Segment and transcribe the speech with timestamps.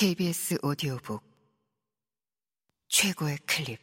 [0.00, 1.24] KBS 오디오북
[2.86, 3.80] 최고의 클립.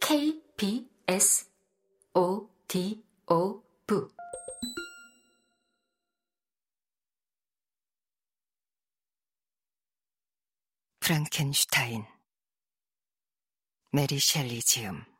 [0.00, 1.48] KBS
[2.14, 3.62] 오디오북.
[10.98, 12.04] 프랑켄슈타인
[13.92, 15.11] 메리 셸리 지음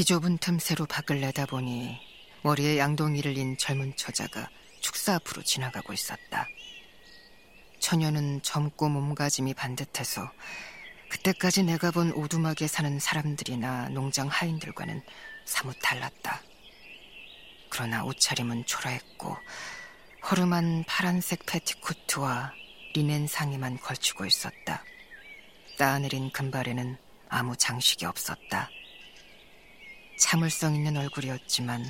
[0.00, 2.00] 비좁은 틈새로 밖을 내다보니
[2.40, 4.48] 머리에 양동이를 인 젊은 처자가
[4.80, 6.48] 축사 앞으로 지나가고 있었다.
[7.80, 10.32] 처녀는 젊고 몸가짐이 반듯해서
[11.10, 15.02] 그때까지 내가 본 오두막에 사는 사람들이나 농장 하인들과는
[15.44, 16.40] 사뭇 달랐다.
[17.68, 19.36] 그러나 옷차림은 초라했고
[20.30, 22.54] 허름한 파란색 패티코트와
[22.94, 24.82] 리넨 상의만 걸치고 있었다.
[25.76, 26.96] 따내린 금발에는
[27.28, 28.70] 아무 장식이 없었다.
[30.20, 31.82] 참을성 있는 얼굴이었지만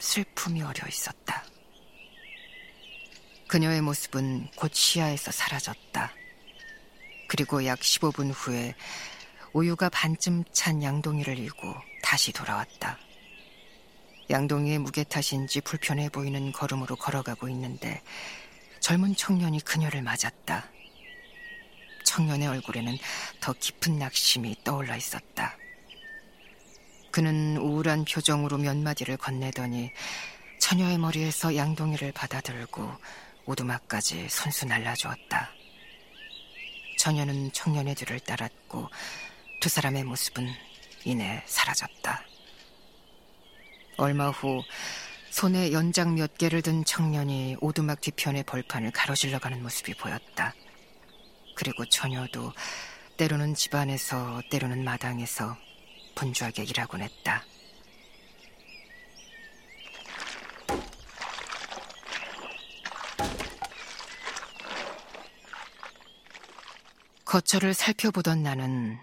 [0.00, 1.44] 슬픔이 어려 있었다.
[3.46, 6.12] 그녀의 모습은 곧 시야에서 사라졌다.
[7.28, 8.74] 그리고 약 15분 후에
[9.52, 12.98] 우유가 반쯤 찬 양동이를 이고 다시 돌아왔다.
[14.28, 18.02] 양동이의 무게 탓인지 불편해 보이는 걸음으로 걸어가고 있는데
[18.80, 20.68] 젊은 청년이 그녀를 맞았다.
[22.04, 22.98] 청년의 얼굴에는
[23.40, 25.56] 더 깊은 낙심이 떠올라 있었다.
[27.12, 29.92] 그는 우울한 표정으로 몇 마디를 건네더니
[30.58, 32.90] 처녀의 머리에서 양동이를 받아들고
[33.44, 35.50] 오두막까지 손수 날라주었다.
[36.98, 38.88] 처녀는 청년의 뒤를 따랐고
[39.60, 40.48] 두 사람의 모습은
[41.04, 42.22] 이내 사라졌다.
[43.98, 44.62] 얼마 후
[45.30, 50.54] 손에 연장 몇 개를 든 청년이 오두막 뒤편의 벌판을 가로질러 가는 모습이 보였다.
[51.56, 52.52] 그리고 처녀도
[53.16, 55.56] 때로는 집안에서 때로는 마당에서
[56.14, 57.44] 분주하게 일하곤 했다.
[67.24, 68.98] 거처를 살펴보던 나는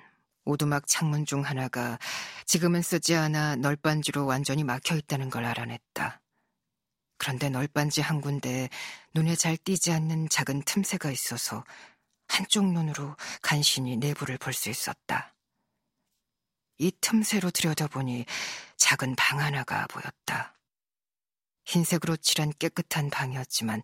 [0.46, 1.98] 오두막 창문 중 하나가
[2.46, 6.22] 지금은 쓰지 않아 널빤지로 완전히 막혀 있다는 걸 알아냈다.
[7.18, 8.70] 그런데 널빤지 한 군데에
[9.14, 11.64] 눈에 잘 띄지 않는 작은 틈새가 있어서
[12.28, 15.34] 한쪽 눈으로 간신히 내부를 볼 수 있었다.
[16.80, 18.26] 이 틈새로 들여다보니
[18.78, 20.56] 작은 방 하나가 보였다.
[21.66, 23.84] 흰색으로 칠한 깨끗한 방이었지만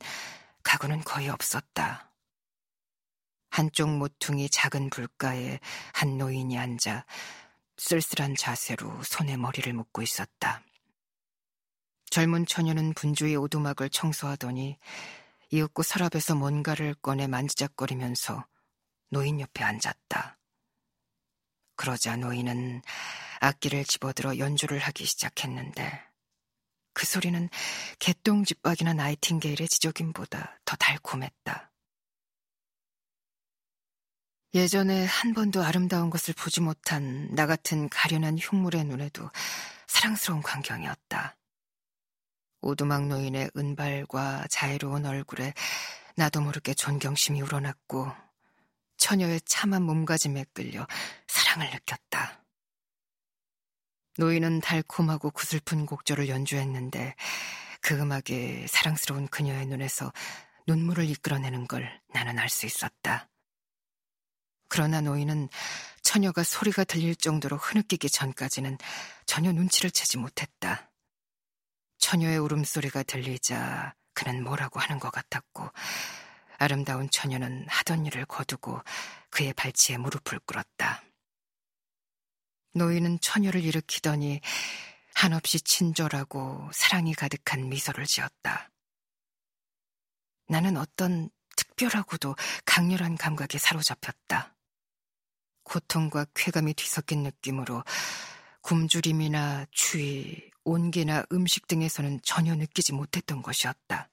[0.63, 2.11] 가구는 거의 없었다.
[3.49, 5.59] 한쪽 모퉁이 작은 불가에
[5.93, 7.05] 한 노인이 앉아
[7.77, 10.63] 쓸쓸한 자세로 손에 머리를 묶고 있었다.
[12.09, 14.77] 젊은 처녀는 분주히 오두막을 청소하더니
[15.51, 18.45] 이윽고 서랍에서 뭔가를 꺼내 만지작거리면서
[19.09, 20.34] 노인 옆에 앉았다.
[21.75, 22.81] 그러자 노인은
[23.39, 26.01] 악기를 집어들어 연주를 하기 시작했는데
[26.93, 27.49] 그 소리는
[27.99, 31.71] 개똥집박이나 나이팅게일의 지적임보다 더 달콤했다.
[34.53, 39.29] 예전에 한 번도 아름다운 것을 보지 못한 나 같은 가련한 흉물의 눈에도
[39.85, 41.35] 사랑스러운 광경이었다.
[42.61, 45.53] 오두막 노인의 은발과 자애로운 얼굴에
[46.15, 48.11] 나도 모르게 존경심이 우러났고
[48.95, 50.87] 처녀의 참한 몸가짐에 끌려
[51.55, 52.43] 사랑을 느꼈다.
[54.17, 57.15] 노인은 달콤하고 구슬픈 곡절을 연주했는데
[57.81, 60.11] 그 음악에 사랑스러운 그녀의 눈에서
[60.67, 63.29] 눈물을 이끌어내는 걸 나는 알 수 있었다.
[64.67, 65.47] 그러나 노인은
[66.01, 68.77] 처녀가 소리가 들릴 정도로 흐느끼기 전까지는
[69.25, 70.91] 전혀 눈치를 채지 못했다.
[71.99, 75.69] 처녀의 울음소리가 들리자 그는 뭐라고 하는 것 같았고
[76.57, 78.81] 아름다운 처녀는 하던 일을 거두고
[79.29, 81.03] 그의 발치에 무릎을 꿇었다.
[82.75, 84.41] 노인은 처녀를 일으키더니
[85.13, 88.69] 한없이 친절하고 사랑이 가득한 미소를 지었다.
[90.49, 92.35] 나는 어떤 특별하고도
[92.65, 94.53] 강렬한 감각에 사로잡혔다.
[95.63, 97.83] 고통과 쾌감이 뒤섞인 느낌으로
[98.61, 104.09] 굶주림이나 추위, 온기나 음식 등에서는 전혀 느끼지 못했던 것이었다.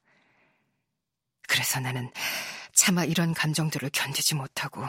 [1.49, 2.13] 그래서 나는
[2.73, 4.87] 차마 이런 감정들을 견디지 못하고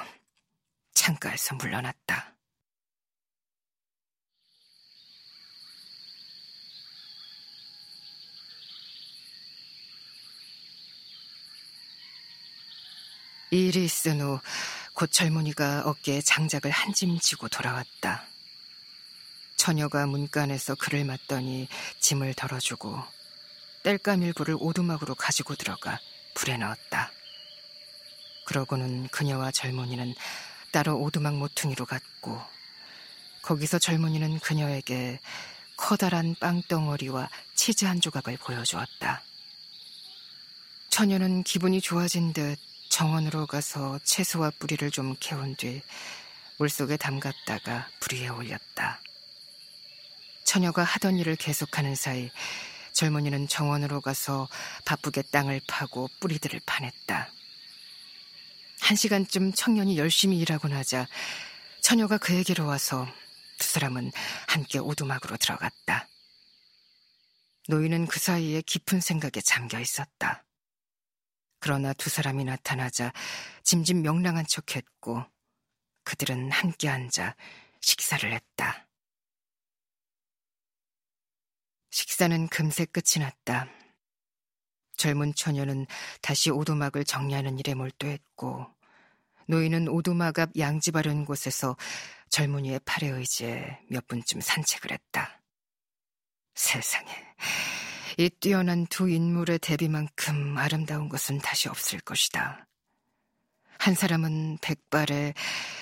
[0.94, 2.33] 창가에서 물러났다.
[13.54, 14.40] 일이 있은 후
[14.96, 18.28] 곧 젊은이가 어깨에 장작을 한 짐 지고 돌아왔다.
[19.56, 21.68] 처녀가 문간에서 그를 맞더니
[22.00, 23.02] 짐을 덜어주고
[23.84, 26.00] 땔감 일부를 오두막으로 가지고 들어가
[26.36, 27.12] 불에 넣었다.
[28.46, 30.14] 그러고는 그녀와 젊은이는
[30.72, 32.40] 따로 오두막 모퉁이로 갔고
[33.42, 35.20] 거기서 젊은이는 그녀에게
[35.76, 39.24] 커다란 빵덩어리와 치즈 한 조각을 보여주었다.
[40.90, 42.58] 처녀는 기분이 좋아진 듯
[42.94, 45.82] 정원으로 가서 채소와 뿌리를 좀 캐온 뒤
[46.60, 49.02] 물속에 담갔다가 불 위에 올렸다.
[50.44, 52.30] 처녀가 하던 일을 계속하는 사이
[52.92, 54.48] 젊은이는 정원으로 가서
[54.86, 57.32] 바쁘게 땅을 파고 뿌리들을 파냈다.
[58.82, 61.08] 한 시간쯤 청년이 열심히 일하고 나자
[61.82, 63.08] 처녀가 그에게로 와서
[63.58, 64.12] 두 사람은
[64.48, 66.08] 함께 오두막으로 들어갔다.
[67.70, 70.44] 노인은 그 사이에 깊은 생각에 잠겨 있었다.
[71.64, 73.14] 그러나 두 사람이 나타나자
[73.64, 75.24] 짐짓 명랑한 척 했고
[76.04, 77.38] 그들은 함께 앉아
[77.80, 78.90] 식사를 했다.
[81.90, 83.70] 식사는 금세 끝이 났다.
[84.98, 85.86] 젊은 처녀는
[86.22, 88.68] 다시 오두막을 정리하는 일에 몰두했고
[89.48, 91.78] 노인은 오두막 앞 양지 바른 곳에서
[92.28, 95.42] 젊은이의 팔에 의지해 몇 분쯤 산책을 했다.
[96.56, 97.23] 세상에,
[98.18, 102.68] 이 뛰어난 두 인물의 대비만큼 아름다운 것은 다시 없을 것이다.
[103.80, 105.34] 한 사람은 백발에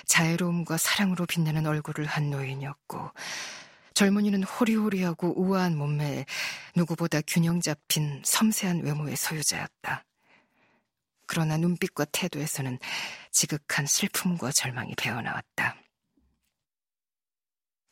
[0.06, 3.12] 자애로움과 사랑으로 빛나는 얼굴을 한 노인이었고,
[3.94, 6.25] 젊은이는 호리호리하고 우아한 몸매에
[6.75, 10.06] 누구보다 균형 잡힌 섬세한 외모의 소유자였다.
[11.28, 12.80] 그러나 눈빛과 태도에서는
[13.31, 15.75] 지극한 슬픔과 절망이 배어나왔다.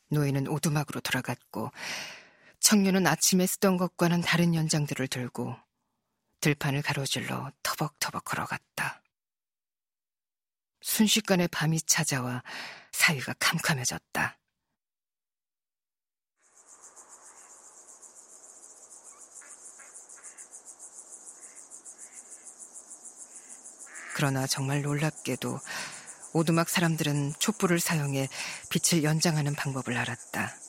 [0.08, 1.70] 노인은 오두막으로 돌아갔고
[2.60, 5.56] 청년은 아침에 쓰던 것과는 다른 연장들을 들고
[6.40, 9.02] 들판을 가로질러 터벅터벅 걸어갔다.
[10.82, 12.42] 순식간에 밤이 찾아와
[12.92, 14.36] 사위가 캄캄해졌다.
[24.14, 25.58] 그러나 정말 놀랍게도
[26.34, 28.28] 오두막 사람들은 촛불을 사용해
[28.68, 30.59] 빛을 연장하는 방법을 알았다.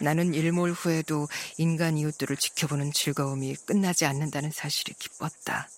[0.00, 5.68] 나는 일몰 후에도 인간 이웃들을 지켜보는 즐거움이 끝나지 않는다는 사실이 기뻤다.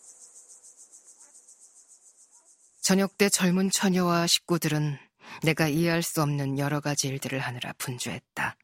[2.80, 4.98] 저녁 때 젊은 처녀와 식구들은
[5.42, 8.56] 내가 이해할 수 없는 여러 가지 일들을 하느라 분주했다.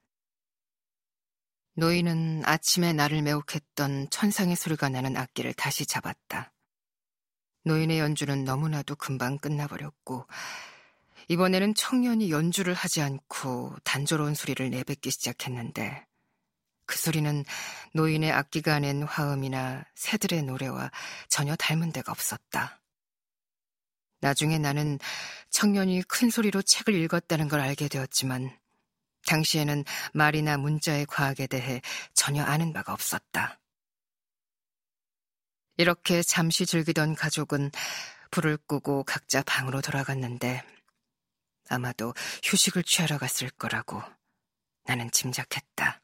[1.77, 6.53] 노인은 아침에 나를 매혹했던 천상의 소리가 나는 악기를 다시 잡았다.
[7.65, 10.27] 노인의 연주는 너무나도 금방 끝나버렸고
[11.29, 16.07] 이번에는 청년이 연주를 하지 않고 단조로운 소리를 내뱉기 시작했는데
[16.87, 17.45] 그 소리는
[17.95, 20.91] 노인의 악기가 낸 화음이나 새들의 노래와
[21.29, 22.81] 전혀 닮은 데가 없었다.
[24.21, 24.99] 나중에 나는
[25.51, 28.57] 청년이 큰 소리로 책을 읽었다는 걸 알게 되었지만
[29.27, 31.81] 당시에는 말이나 문자의 과학에 대해
[32.13, 33.59] 전혀 아는 바가 없었다.
[35.77, 37.71] 이렇게 잠시 즐기던 가족은
[38.31, 40.63] 불을 끄고 각자 방으로 돌아갔는데
[41.69, 44.03] 아마도 휴식을 취하러 갔을 거라고
[44.85, 46.04] 나는 짐작했다.